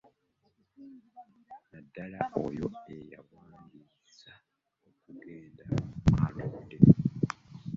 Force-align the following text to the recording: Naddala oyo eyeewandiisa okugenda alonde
Naddala 1.71 2.19
oyo 2.45 2.67
eyeewandiisa 2.93 4.33
okugenda 4.89 5.65
alonde 6.25 6.77